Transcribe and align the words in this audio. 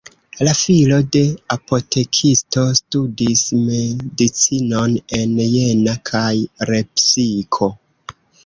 La 0.47 0.51
filo 0.59 0.95
de 1.15 1.19
apotekisto 1.55 2.63
studis 2.79 3.45
medicinon 3.67 4.97
en 5.21 5.37
Jena 5.53 5.97
kaj 6.13 6.27
Lepsiko. 6.75 7.75